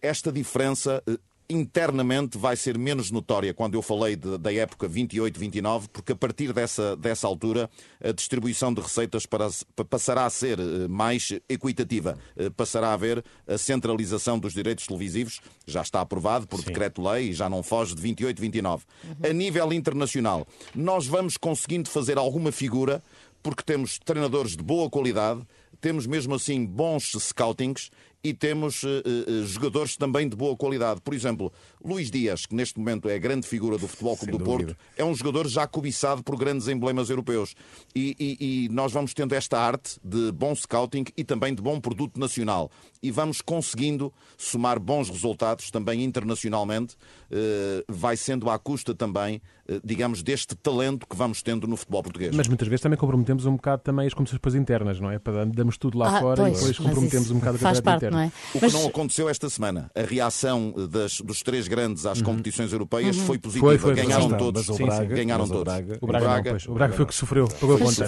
esta 0.02 0.30
diferença 0.31 1.03
eh, 1.06 1.19
internamente 1.50 2.38
vai 2.38 2.56
ser 2.56 2.79
menos 2.79 3.11
notória 3.11 3.53
quando 3.53 3.75
eu 3.75 3.82
falei 3.82 4.15
de, 4.15 4.38
da 4.38 4.53
época 4.53 4.88
28-29, 4.88 5.88
porque 5.93 6.12
a 6.12 6.17
partir 6.17 6.53
dessa, 6.53 6.97
dessa 6.97 7.27
altura 7.27 7.69
a 8.03 8.12
distribuição 8.12 8.73
de 8.73 8.81
receitas 8.81 9.27
para, 9.27 9.49
passará 9.88 10.25
a 10.25 10.31
ser 10.31 10.59
eh, 10.61 10.88
mais 10.88 11.32
equitativa. 11.49 12.17
Eh, 12.37 12.50
passará 12.50 12.88
a 12.88 12.93
haver 12.93 13.25
a 13.47 13.59
centralização 13.59 14.38
dos 14.38 14.53
direitos 14.53 14.87
televisivos, 14.87 15.41
já 15.67 15.82
está 15.82 16.00
aprovado 16.00 16.47
por 16.47 16.62
decreto-lei 16.62 17.31
e 17.31 17.33
já 17.33 17.49
não 17.49 17.62
foge 17.62 17.94
de 17.94 18.03
28-29. 18.03 18.62
Uhum. 19.05 19.31
A 19.31 19.33
nível 19.33 19.73
internacional, 19.73 20.47
nós 20.75 21.06
vamos 21.06 21.37
conseguindo 21.37 21.91
fazer 21.91 22.17
alguma 22.17 22.53
figura 22.53 23.03
porque 23.43 23.62
temos 23.62 23.99
treinadores 23.99 24.56
de 24.56 24.62
boa 24.62 24.91
qualidade, 24.91 25.41
temos 25.81 26.06
mesmo 26.06 26.35
assim 26.35 26.65
bons 26.65 27.12
scoutings 27.19 27.91
e 28.22 28.34
temos 28.34 28.82
uh, 28.82 28.88
uh, 28.88 29.46
jogadores 29.46 29.96
também 29.96 30.28
de 30.28 30.37
boa 30.37 30.56
qualidade. 30.56 31.00
Por 31.00 31.14
exemplo, 31.14 31.52
Luís 31.82 32.11
Dias, 32.11 32.44
que 32.44 32.55
neste 32.55 32.78
momento 32.78 33.08
é 33.08 33.14
a 33.14 33.19
grande 33.19 33.46
figura 33.46 33.78
do 33.78 33.88
Futebol 33.88 34.17
Clube 34.17 34.38
do 34.38 34.44
Porto, 34.44 34.76
é 34.96 35.05
um 35.05 35.14
jogador 35.14 35.49
já 35.49 35.67
cobiçado 35.67 36.22
por 36.22 36.37
grandes 36.37 36.69
emblemas 36.69 37.08
europeus. 37.08 37.55
E, 37.94 38.14
e, 38.21 38.64
e, 38.64 38.68
nós 38.68 38.92
vamos 38.92 39.14
tendo 39.14 39.35
esta 39.35 39.59
arte 39.59 39.99
de 40.04 40.30
bom 40.33 40.54
scouting 40.54 41.04
e 41.16 41.25
também 41.25 41.54
de 41.54 41.62
bom 41.62 41.80
produto 41.80 42.21
nacional. 42.21 42.71
E 43.02 43.11
vamos 43.11 43.40
conseguindo 43.40 44.12
somar 44.37 44.78
bons 44.78 45.09
resultados 45.09 45.71
também 45.71 46.04
internacionalmente. 46.04 46.97
Uh, 47.30 47.83
vai 47.88 48.16
sendo 48.16 48.50
à 48.50 48.59
custa 48.59 48.95
também, 48.95 49.40
digamos, 49.85 50.23
deste 50.23 50.54
talento 50.56 51.06
que 51.06 51.16
vamos 51.16 51.42
tendo 51.42 51.66
no 51.66 51.76
futebol 51.76 52.02
português. 52.02 52.35
Mas 52.35 52.49
muitas 52.49 52.68
vezes 52.68 52.83
também 52.83 52.99
comprometemos 52.99 53.47
um 53.47 53.54
bocado 53.54 53.83
também 53.83 54.06
as 54.06 54.12
competições 54.12 54.54
internas, 54.54 55.00
não 55.00 55.11
é? 55.11 55.18
Para 55.18 55.45
damos 55.47 55.78
tudo 55.78 55.97
lá 55.97 56.18
ah, 56.18 56.21
fora 56.21 56.42
pois, 56.42 56.52
e 56.52 56.59
depois 56.59 56.78
comprometemos 56.78 57.30
um 57.30 57.38
bocado 57.38 57.59
a 57.64 58.10
é? 58.19 58.33
O 58.55 58.59
Mas... 58.61 58.73
que 58.73 58.79
não 58.79 58.88
aconteceu 58.88 59.29
esta 59.29 59.49
semana. 59.49 59.90
A 59.95 60.02
reação 60.02 60.75
das, 60.90 61.21
dos 61.21 61.43
três 61.43 61.69
grandes 61.69 62.07
às 62.07 62.19
uhum. 62.19 62.25
competições 62.25 62.73
europeias 62.73 63.17
uhum. 63.17 63.26
foi 63.26 63.38
positiva. 63.38 63.67
Foi, 63.67 63.79
foi, 63.79 63.95
ganharam 63.95 64.37
todos. 64.37 64.67
Sim, 64.67 64.75
sim. 64.75 65.07
Ganharam 65.07 65.47
todos. 65.47 65.61
O 65.61 65.64
Braga, 65.64 65.99
o 66.00 66.07
Braga, 66.07 66.52
não, 66.52 66.73
o 66.73 66.75
Braga 66.75 66.93
foi 66.95 67.05
o 67.05 67.09
que 67.09 67.14
sofreu. 67.14 67.49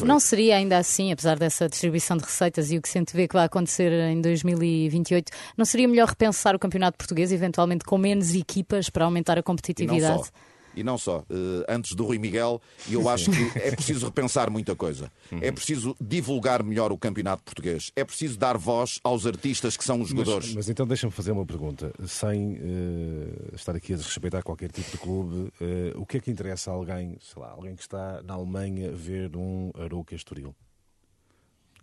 Não 0.05 0.19
seria 0.19 0.57
ainda 0.57 0.79
assim, 0.79 1.13
apesar 1.13 1.39
dessa 1.39 1.69
distribuição 1.69 2.17
de 2.17 2.25
receitas 2.25 2.71
e 2.71 2.79
o 2.79 2.83
que 2.83 2.89
se 2.89 3.03
vê 3.13 3.29
que 3.29 3.35
vai 3.35 3.45
acontecer 3.45 3.93
em 3.93 4.21
2028, 4.21 5.31
não 5.57 5.65
seria 5.65 5.89
melhor 5.89 6.09
repensar 6.09 6.55
o 6.55 6.59
campeonato 6.59 6.97
português, 6.97 7.33
eventualmente 7.33 7.85
com 7.85 7.99
menos 7.99 8.35
equipas 8.35 8.89
para 8.89 9.05
aumentar 9.05 9.39
a 9.39 9.43
competitividade? 9.43 10.31
E 10.75 10.83
não 10.83 10.99
só, 10.99 11.21
uh, 11.21 11.65
antes 11.69 11.95
do 11.95 12.05
Rui 12.05 12.19
Miguel, 12.19 12.61
e 12.89 12.95
eu 12.95 13.09
acho 13.09 13.31
que 13.31 13.59
é 13.59 13.71
preciso 13.71 14.07
repensar 14.07 14.51
muita 14.51 14.75
coisa. 14.75 15.11
É 15.41 15.51
preciso 15.51 15.97
divulgar 16.01 16.63
melhor 16.63 16.93
o 16.93 16.99
campeonato 16.99 17.43
português. 17.43 17.91
É 17.97 18.05
preciso 18.05 18.39
dar 18.39 18.57
voz 18.57 18.99
aos 19.03 19.27
artistas 19.27 19.77
que 19.77 19.85
são 19.85 20.01
os 20.01 20.09
jogadores. 20.09 20.49
Mas, 20.49 20.57
mas 20.57 20.69
então 20.69 20.87
deixa-me 20.87 21.13
fazer 21.13 21.33
uma 21.33 21.47
pergunta, 21.47 21.93
sem 22.07 22.55
uh, 22.55 23.55
estar 23.55 23.75
aqui 23.75 23.95
a 23.95 23.97
desrespeitar 23.97 24.43
qualquer 24.43 24.71
tipo 24.71 24.91
de 24.91 24.99
clube. 24.99 25.53
Uh, 25.61 26.01
o 26.01 26.07
que 26.07 26.19
é 26.19 26.21
que 26.21 26.31
interessa 26.31 26.71
a 26.71 26.75
alguém, 26.75 27.17
sei 27.21 27.43
lá, 27.43 27.51
alguém 27.51 27.75
que 27.75 27.83
está 27.83 28.23
na 28.23 28.35
Alemanha 28.35 28.93
ver 28.93 29.37
um 29.37 29.71
Arouca 29.79 30.15
Estoril? 30.15 30.55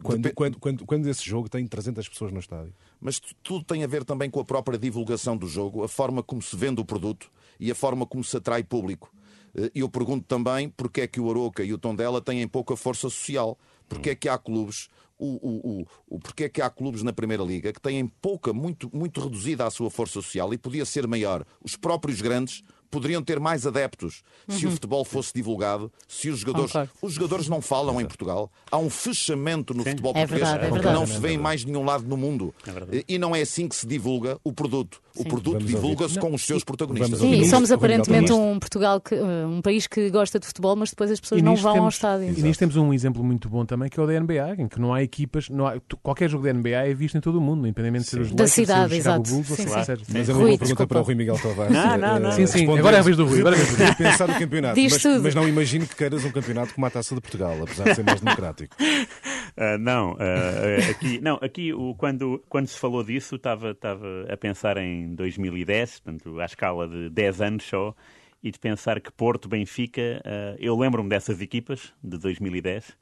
Quando, 0.02 0.34
quando, 0.34 0.60
quando, 0.60 0.86
quando, 0.86 1.08
esse 1.08 1.26
jogo 1.26 1.50
tem 1.50 1.68
300 1.68 2.08
pessoas 2.08 2.32
no 2.32 2.40
estádio. 2.40 2.74
Mas 3.02 3.20
tudo 3.44 3.66
tem 3.66 3.84
a 3.84 3.88
ver 3.88 4.06
também 4.06 4.30
com 4.30 4.40
a 4.40 4.46
própria 4.46 4.78
divulgação 4.78 5.36
do 5.36 5.48
jogo, 5.48 5.84
a 5.84 5.90
forma 5.90 6.24
como 6.24 6.42
se 6.42 6.56
vende 6.56 6.80
o 6.80 6.86
produto 6.86 7.30
e 7.60 7.70
a 7.70 7.76
forma 7.76 8.06
como 8.06 8.24
se 8.24 8.38
atrai 8.38 8.64
público. 8.64 9.14
Eh, 9.54 9.72
e 9.76 9.80
eu 9.82 9.90
pergunto 9.90 10.26
também 10.26 10.70
porque 10.70 11.02
é 11.02 11.08
que 11.08 11.20
o 11.20 11.30
Aroca 11.30 11.64
e 11.64 11.74
o 11.74 11.78
Tondela 11.78 12.22
têm 12.22 12.48
pouca 12.48 12.76
força 12.76 13.10
social. 13.10 13.58
Porque 13.88 14.12
é 14.12 14.16
que 14.16 14.30
há 14.30 14.38
clubes 14.38 14.88
o, 15.20 15.26
o, 15.26 15.82
o, 15.82 15.88
o 16.16 16.20
porque 16.20 16.46
é 16.46 16.50
que 16.50 16.62
há 16.62 16.70
clubes 16.70 17.04
na 17.04 17.12
Primeira 17.12 17.44
Liga 17.44 17.74
que 17.74 17.82
têm 17.82 18.08
pouca, 18.08 18.54
muito, 18.54 18.90
muito 18.96 19.20
reduzida 19.20 19.68
a 19.68 19.70
sua 19.70 19.90
força 19.90 20.14
social 20.14 20.54
e 20.54 20.58
podia 20.58 20.86
ser 20.86 21.06
maior. 21.06 21.46
Os 21.62 21.76
próprios 21.76 22.22
grandes 22.22 22.64
poderiam 22.90 23.22
ter 23.24 23.40
mais 23.40 23.66
adeptos 23.68 24.24
se 24.48 24.66
o 24.68 24.72
futebol 24.72 25.06
fosse 25.06 25.34
divulgado, 25.34 25.92
se 26.08 26.30
os 26.30 26.40
jogadores. 26.40 26.72
Concordo. 26.72 26.92
Os 27.02 27.14
jogadores 27.14 27.48
não 27.48 27.62
falam 27.62 28.00
em 28.02 28.06
Portugal. 28.06 28.52
Há 28.72 28.78
um 28.78 28.90
fechamento 28.90 29.74
no 29.74 29.84
futebol 29.84 30.12
É 30.16 30.26
português 30.26 30.48
verdade, 30.50 30.64
é 30.64 30.68
que 30.68 30.74
verdade. 30.74 30.96
não 30.96 31.06
se 31.08 31.20
vê 31.20 31.32
em 31.32 31.38
mais 31.38 31.64
nenhum 31.64 31.84
lado 31.86 32.06
no 32.06 32.18
mundo. 32.18 32.54
É. 32.68 33.04
E 33.08 33.18
não 33.18 33.36
é 33.36 33.42
assim 33.42 33.68
que 33.68 33.76
se 33.76 33.86
divulga 33.88 34.40
o 34.44 34.52
produto. 34.54 35.02
O 35.20 35.26
produto 35.26 35.64
divulga-se 35.64 36.18
com 36.20 36.34
os 36.34 36.46
seus 36.46 36.64
protagonistas. 36.64 37.20
Sim, 37.20 37.26
ouvir 37.26 37.42
e 37.42 37.50
somos 37.50 37.72
aparentemente 37.72 38.32
um 38.32 38.58
Portugal, 38.60 39.00
que, 39.02 39.16
um 39.16 39.62
país 39.62 39.86
que 39.88 40.10
gosta 40.10 40.40
de 40.40 40.48
futebol, 40.48 40.76
mas 40.76 40.90
depois 40.92 41.12
as 41.12 41.20
pessoas 41.20 41.42
não 41.42 41.56
vão 41.56 41.72
ao 41.72 41.76
temos- 41.78 41.94
estádio. 41.96 42.34
E 42.38 42.42
nisto 42.42 42.60
temos 42.60 42.76
um 42.78 42.94
exemplo 42.94 43.24
muito 43.24 43.50
bom 43.50 43.66
também, 43.66 43.90
que 43.90 44.00
é 44.00 44.04
o 44.04 44.08
da 44.08 44.14
NBA, 44.14 44.56
em 44.58 44.68
que 44.68 44.80
não 44.80 44.94
há 44.94 45.04
equipas, 45.04 45.50
não 45.50 45.68
há- 45.68 45.80
tu- 45.88 45.98
qualquer 45.98 46.30
jogo 46.30 46.44
da 46.46 46.52
NBA 46.54 46.70
é 46.88 46.94
visto 46.94 47.18
em 47.18 47.22
todo 47.22 47.38
o 47.38 47.42
mundo, 47.42 47.66
independentemente 47.68 48.06
de 48.06 48.10
ser 48.12 48.22
os 48.22 48.28
Da 48.30 48.44
Lakers, 48.44 48.52
ser 48.52 48.62
cidade, 48.62 48.80
os 48.94 48.98
Chicago 48.98 49.22
exato. 49.22 49.30
Bulls, 49.32 49.50
ou 49.52 49.56
Sim, 49.58 49.64
sim. 49.64 49.70
Mas 49.70 49.88
é 49.90 49.94
uma 49.94 49.94
Rui, 49.94 50.04
boa 50.04 50.34
pergunta 50.34 50.58
desculpa. 50.66 50.88
para 50.88 51.00
o 51.00 51.04
Rui 51.04 51.16
Miguel 51.16 51.40
Tavares. 51.40 51.74
Não, 51.74 51.98
não, 51.98 52.20
não. 52.20 52.30
Eh, 52.30 52.32
Sim, 52.34 52.48
sim, 52.48 52.78
agora 52.78 52.98
é 52.98 53.00
a 53.00 53.04
vez 53.04 53.18
do 53.18 53.26
Rui, 53.26 53.40
agora 53.40 53.56
é 53.56 53.60
a 53.60 53.64
vez 53.64 53.78
do 53.78 53.84
Rui. 53.84 53.96
Pensar 54.10 54.30
o 54.30 54.40
campeonato, 54.40 54.80
mas, 54.82 55.04
mas 55.24 55.36
não 55.36 55.48
imagino 55.48 55.86
que 55.86 55.96
queiras 55.96 56.24
um 56.26 56.32
campeonato 56.32 56.74
como 56.74 56.86
a 56.86 56.90
Taça 56.90 57.14
de 57.16 57.22
Portugal, 57.22 57.56
apesar 57.62 57.84
de 57.86 57.96
ser 57.96 58.04
mais 58.04 58.22
democrático. 58.22 58.76
Ah, 59.56 59.78
não, 59.78 60.16
ah, 60.20 60.92
aqui, 60.92 61.20
não, 61.22 61.40
aqui 61.42 61.74
o, 61.74 61.96
quando, 61.96 62.44
quando 62.50 62.68
se 62.68 62.78
falou 62.78 63.04
disso, 63.04 63.36
estava, 63.36 63.72
estava 63.72 64.26
a 64.30 64.38
pensar 64.38 64.78
em 64.78 65.14
2010, 65.16 66.00
portanto, 66.00 66.40
à 66.40 66.46
escala 66.46 66.88
de 66.88 67.10
10 67.10 67.42
anos 67.42 67.64
só, 67.64 67.96
e 68.42 68.52
de 68.52 68.60
pensar 68.60 69.00
que 69.02 69.12
Porto, 69.12 69.50
Benfica, 69.50 70.22
ah, 70.26 70.56
eu 70.60 70.78
lembro-me 70.78 71.10
dessas 71.10 71.42
equipas 71.42 71.94
de 72.04 72.18
2010. 72.18 72.98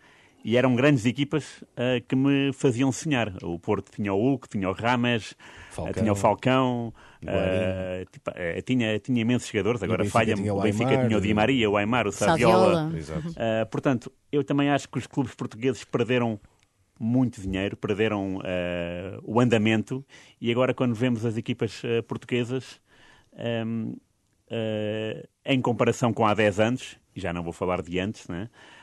E 0.48 0.56
eram 0.56 0.77
grandes 0.77 1.06
equipas 1.06 1.62
ah, 1.75 2.00
que 2.08 2.16
me 2.16 2.54
faziam 2.54 2.89
sonhar. 2.89 3.34
O 3.44 3.60
Porto 3.60 3.92
tinha 3.92 4.13
o 4.13 4.18
Hulk, 4.18 4.48
tinha 4.48 4.70
o 4.70 4.72
Rames, 4.72 5.36
ah, 5.38 5.44
Falcão. 5.72 5.94
tinha 5.94 6.13
o 6.13 6.16
Falcão, 6.16 6.94
ah, 7.27 8.06
tipo, 8.10 8.32
eh, 8.34 8.62
tinha, 8.62 8.98
tinha 8.98 9.22
imensos 9.22 9.50
jogadores. 9.50 9.84
Agora 9.84 10.06
falha-me. 10.06 10.50
o 10.50 10.62
Benfica 10.62 11.06
tinha 11.06 11.18
o 11.18 11.20
Di 11.20 11.34
Maria, 11.34 11.70
o 11.70 11.75
Aymar, 11.75 12.08
o 12.08 12.13
Saviola. 12.13 12.89
Saviola. 13.01 13.22
Uh, 13.27 13.70
portanto, 13.70 14.10
eu 14.32 14.42
também 14.42 14.70
acho 14.70 14.88
que 14.88 14.98
os 14.98 15.06
clubes 15.06 15.36
portugueses 15.36 15.84
perderam 15.84 16.39
muito 16.98 17.42
dinheiro, 17.42 17.75
perderam 17.75 18.38
uh, 18.38 18.42
o 19.24 19.42
andamento 19.42 20.01
e 20.39 20.50
agora 20.50 20.74
quando 20.74 20.96
vemos 20.96 21.25
as 21.25 21.36
equipas 21.36 21.84
uh, 21.84 22.01
portuguesas 22.04 22.80
um, 23.66 23.98
uh, 24.50 25.27
em 25.46 25.62
comparação 25.62 26.13
com 26.13 26.25
há 26.25 26.34
10 26.34 26.60
anos, 26.62 26.98
e 27.13 27.20
já 27.20 27.34
não 27.34 27.44
vou 27.44 27.51
falar 27.51 27.82
de 27.82 28.00
antes, 28.00 28.30
né, 28.30 28.50
uh, 28.50 28.77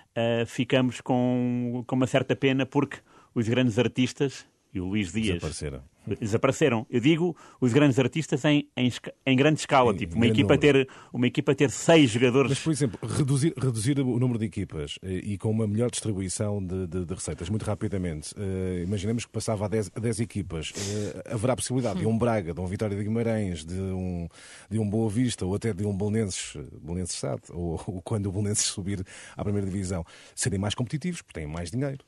ficamos 0.46 1.00
com, 1.00 1.82
com 1.86 1.96
uma 1.96 2.06
certa 2.06 2.36
pena 2.36 2.64
porque 2.64 2.98
os 3.34 3.48
grandes 3.48 3.78
artistas 3.78 4.46
e 4.74 4.80
o 4.80 4.86
Luís 4.86 5.12
Dias 5.12 5.26
Desapareceram. 5.40 5.82
desapareceram. 6.20 6.86
Eu 6.90 7.00
digo 7.00 7.36
os 7.60 7.72
grandes 7.72 7.98
artistas 7.98 8.44
em, 8.44 8.68
em, 8.76 8.90
em 9.24 9.36
grande 9.36 9.60
escala, 9.60 9.92
Em 9.92 9.96
tipo 9.96 10.16
uma 10.16 10.26
equipa, 10.26 10.54
número. 10.56 10.84
ter, 10.84 10.88
uma 11.12 11.26
equipa 11.26 11.54
ter 11.54 11.70
seis 11.70 12.10
jogadores. 12.10 12.50
Mas, 12.50 12.58
por 12.60 12.72
exemplo, 12.72 12.98
reduzir, 13.08 13.54
reduzir 13.56 14.00
o 14.00 14.18
número 14.18 14.38
de 14.38 14.44
equipas 14.46 14.98
eh, 15.02 15.20
e 15.24 15.38
com 15.38 15.50
uma 15.50 15.66
melhor 15.66 15.90
distribuição 15.90 16.64
de, 16.64 16.86
de- 16.86 17.04
de 17.04 17.14
receitas, 17.14 17.48
muito 17.48 17.62
rapidamente. 17.64 18.34
Eh, 18.36 18.82
imaginemos 18.84 19.24
que 19.24 19.30
passava 19.32 19.64
a 19.64 19.68
10, 19.68 19.90
a 19.94 20.00
10 20.00 20.20
equipas. 20.20 20.72
Eh, 20.76 21.32
haverá 21.32 21.52
a 21.52 21.56
possibilidade 21.56 22.00
de 22.00 22.06
um 22.06 22.18
Braga, 22.18 22.52
de 22.52 22.60
um 22.60 22.66
Vitória 22.66 22.96
de 22.96 23.02
Guimarães, 23.02 23.64
de 23.64 23.74
um, 23.74 24.28
de 24.68 24.78
um 24.78 24.90
Boa 24.90 25.08
Vista 25.08 25.46
ou 25.46 25.54
até 25.54 25.72
de 25.72 25.86
um 25.86 25.96
Belenenses, 25.96 26.56
Belenenses 26.82 27.16
SAD, 27.16 27.40
ou, 27.50 27.80
ou 27.86 28.02
quando 28.02 28.26
o 28.26 28.32
Belenenses 28.32 28.64
subir 28.66 29.04
à 29.36 29.42
primeira 29.44 29.66
divisão, 29.66 30.04
serem 30.34 30.58
mais 30.58 30.74
competitivos, 30.74 31.22
porque 31.22 31.38
têm 31.40 31.48
mais 31.48 31.70
dinheiro. 31.70 32.04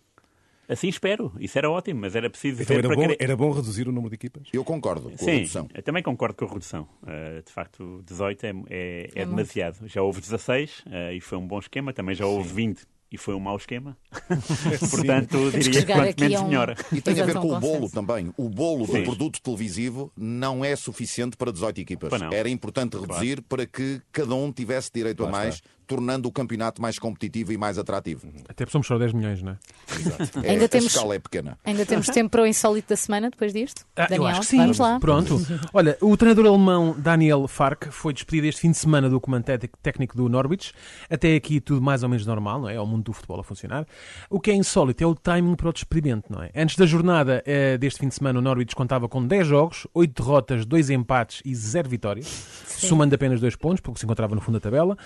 Assim 0.68 0.88
espero. 0.88 1.32
Isso 1.38 1.56
era 1.58 1.70
ótimo, 1.70 2.00
mas 2.00 2.16
era 2.16 2.28
preciso 2.28 2.62
Então 2.62 2.74
ver 2.76 2.78
era 2.80 2.88
para 2.88 2.96
bom, 2.96 3.02
querer- 3.02 3.16
era 3.20 3.36
bom 3.36 3.50
reduzir 3.52 3.88
o 3.88 3.92
número 3.92 4.10
de 4.10 4.14
equipas? 4.16 4.48
Eu 4.52 4.64
concordo 4.64 5.08
com 5.10 5.14
a 5.14 5.18
Sim, 5.18 5.30
redução. 5.36 5.68
eu 5.74 5.82
também 5.82 6.02
concordo 6.02 6.34
com 6.36 6.44
a 6.44 6.48
redução. 6.48 6.88
Uh, 7.02 7.42
de 7.44 7.52
facto, 7.52 8.02
18 8.06 8.44
é, 8.44 8.48
é, 8.48 8.52
é 8.52 9.10
É 9.14 9.24
muito. 9.24 9.36
demasiado. 9.36 9.86
Já 9.88 10.02
houve 10.02 10.20
16 10.20 10.80
uh, 10.86 11.12
e 11.14 11.20
foi 11.20 11.38
um 11.38 11.46
bom 11.46 11.58
esquema. 11.58 11.92
Também 11.92 12.14
já 12.14 12.26
houve 12.26 12.52
20 12.52 12.82
e 13.12 13.16
foi 13.16 13.34
um 13.34 13.40
mau 13.40 13.56
esquema. 13.56 13.96
Portanto, 14.90 15.50
que 15.52 15.58
diria 15.58 15.84
que 15.86 15.92
quanto 15.92 16.20
menos 16.20 16.36
a 16.40 16.42
um- 16.44 16.48
melhor. 16.48 16.76
E 16.92 17.00
tem 17.00 17.20
a 17.20 17.24
ver 17.24 17.34
com 17.34 17.48
um 17.52 17.56
o 17.56 17.60
bolo 17.60 17.90
também. 17.90 18.32
O 18.36 18.48
bolo 18.48 18.86
Sim. 18.86 18.98
do 18.98 19.02
produto 19.04 19.40
televisivo 19.40 20.12
não 20.16 20.64
é 20.64 20.74
suficiente 20.74 21.36
para 21.36 21.52
18 21.52 21.80
equipas. 21.80 22.20
Não. 22.20 22.32
Era 22.32 22.48
importante 22.48 22.96
reduzir 22.96 23.40
para 23.42 23.66
que 23.66 24.00
cada 24.12 24.34
um 24.34 24.50
tivesse 24.52 24.90
direito 24.92 25.24
a 25.24 25.30
mais, 25.30 25.54
está. 25.56 25.68
Tornando 25.86 26.28
o 26.28 26.32
campeonato 26.32 26.80
mais 26.82 26.98
competitivo 26.98 27.52
e 27.52 27.56
mais 27.58 27.78
atrativo. 27.78 28.26
Até 28.48 28.64
porque 28.64 28.72
somos 28.72 28.86
só 28.86 28.98
10 28.98 29.12
milhões, 29.12 29.42
não 29.42 29.52
é? 29.52 29.56
É, 30.46 30.50
Ainda 30.50 30.64
a 30.64 30.68
temos- 30.68 30.86
escala 30.94 31.14
é 31.14 31.18
pequena. 31.18 31.58
Ainda 31.64 31.86
temos 31.86 32.06
tempo 32.08 32.30
para 32.30 32.42
o 32.42 32.46
insólito 32.46 32.88
da 32.90 32.96
semana 32.96 33.30
depois 33.30 33.52
disto? 33.52 33.84
Ah, 33.96 34.02
eu 34.04 34.08
Daniel, 34.08 34.26
acho 34.26 34.40
que 34.40 34.46
sim. 34.46 34.56
vamos 34.58 34.78
lá. 34.78 34.98
Pronto. 35.00 35.40
Olha, 35.72 35.96
o 36.00 36.16
treinador 36.16 36.46
alemão 36.46 36.94
Daniel 36.98 37.46
Fark 37.48 37.86
foi 37.90 38.12
despedido 38.12 38.46
este 38.46 38.60
fim 38.62 38.70
de 38.70 38.76
semana 38.78 39.08
do 39.08 39.20
comando 39.20 39.44
té- 39.44 39.58
técnico 39.82 40.16
do 40.16 40.28
Norwich. 40.28 40.72
Até 41.08 41.34
aqui 41.34 41.60
tudo 41.60 41.80
mais 41.82 42.02
ou 42.02 42.08
menos 42.08 42.26
normal, 42.26 42.60
não 42.62 42.68
é? 42.68 42.74
É 42.76 42.80
o 42.80 42.86
mundo 42.86 43.04
do 43.04 43.12
futebol 43.12 43.40
a 43.40 43.44
funcionar. 43.44 43.86
O 44.28 44.38
que 44.40 44.50
é 44.50 44.54
insólito 44.54 45.02
é 45.02 45.06
o 45.06 45.14
timing 45.14 45.54
para 45.54 45.68
o 45.68 45.72
despedimento, 45.72 46.30
não 46.32 46.42
é? 46.42 46.50
Antes 46.54 46.76
da 46.76 46.84
jornada 46.86 47.42
eh, 47.46 47.78
deste 47.78 48.00
fim 48.00 48.08
de 48.08 48.14
semana, 48.14 48.38
o 48.38 48.42
Norwich 48.42 48.74
contava 48.74 49.08
com 49.08 49.24
10 49.26 49.46
jogos, 49.46 49.86
8 49.94 50.22
derrotas, 50.22 50.66
2 50.66 50.90
empates 50.90 51.40
e 51.44 51.54
0 51.54 51.88
vitórias, 51.88 52.26
somando 52.66 53.14
apenas 53.14 53.40
2 53.40 53.56
pontos, 53.56 53.80
porque 53.80 53.98
se 54.00 54.04
encontrava 54.04 54.34
no 54.34 54.40
fundo 54.40 54.54
da 54.54 54.60
tabela. 54.60 54.96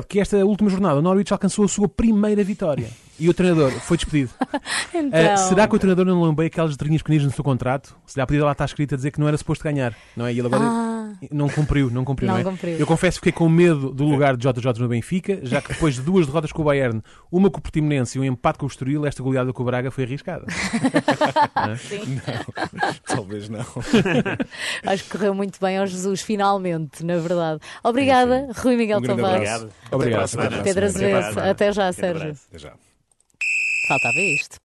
Sucede 0.00 0.06
que 0.06 0.20
esta 0.20 0.36
última 0.44 0.70
jornada 0.70 0.98
o 0.98 1.02
Norwich 1.02 1.32
alcançou 1.32 1.64
a 1.64 1.68
sua 1.68 1.88
primeira 1.88 2.42
vitória. 2.44 2.88
E 3.20 3.28
o 3.28 3.34
treinador 3.34 3.70
foi 3.72 3.96
despedido. 3.96 4.30
Então, 4.94 5.34
Uh, 5.34 5.38
será 5.48 5.66
que 5.68 5.76
o 5.76 5.78
treinador 5.78 6.04
não 6.06 6.22
lembrou 6.22 6.46
aquelas 6.46 6.70
letrinhas 6.72 7.02
pequeninas 7.02 7.26
no 7.26 7.32
seu 7.32 7.44
contrato? 7.44 7.94
Se 8.06 8.18
lhe 8.18 8.26
podia 8.26 8.44
lá 8.44 8.52
está 8.52 8.64
escrito 8.64 8.94
a 8.94 8.96
dizer 8.96 9.10
que 9.10 9.20
não 9.20 9.28
era 9.28 9.36
suposto 9.36 9.62
ganhar, 9.64 9.94
não 10.16 10.26
é? 10.26 10.32
E 10.32 10.38
ele 10.38 10.46
agora 10.46 10.64
Ah. 10.64 10.87
Não 11.30 11.48
cumpriu, 11.48 11.90
não 11.90 12.04
cumpriu, 12.04 12.28
não, 12.28 12.34
Não 12.34 12.40
é? 12.40 12.44
cumpriu. 12.44 12.76
Eu 12.78 12.86
confesso 12.86 13.18
que 13.20 13.26
fiquei 13.26 13.32
com 13.32 13.48
medo 13.48 13.90
do 13.92 14.04
lugar 14.04 14.36
de 14.36 14.48
JJ 14.48 14.80
no 14.80 14.88
Benfica, 14.88 15.40
já 15.42 15.60
que 15.60 15.72
depois 15.72 15.94
de 15.96 16.02
duas 16.02 16.26
derrotas 16.26 16.52
com 16.52 16.62
o 16.62 16.64
Bayern, 16.64 17.02
uma 17.30 17.50
com 17.50 17.58
o 17.58 17.62
Portimonense 17.62 18.16
e 18.16 18.20
um 18.20 18.24
empate 18.24 18.58
com 18.58 18.66
o 18.66 18.68
Estoril, 18.68 19.04
esta 19.06 19.22
goleada 19.22 19.52
com 19.52 19.62
o 19.62 19.66
Braga 19.66 19.90
foi 19.90 20.04
arriscada. 20.04 20.44
Talvez 23.06 23.48
não. 23.48 23.64
Acho 24.86 25.04
que 25.04 25.10
correu 25.10 25.34
muito 25.34 25.58
bem 25.60 25.78
ao 25.78 25.86
Jesus, 25.86 26.20
finalmente, 26.22 27.04
na 27.04 27.18
verdade. 27.18 27.60
Obrigada, 27.82 28.48
Rui 28.56 28.76
Miguel 28.76 28.98
Um 28.98 29.02
Tavares. 29.02 29.66
Obrigado. 29.90 30.32
Obrigado. 30.34 30.62
Pedro 30.62 30.84
Azevedo. 30.86 31.40
Até 31.40 31.72
já, 31.72 31.92
Sérgio. 31.92 32.30
Até 32.48 32.58
já. 32.58 32.72
Faltava 33.88 34.18
isto. 34.18 34.56